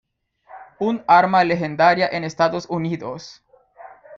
[0.79, 3.43] Un arma legendaria en Estados Unidos.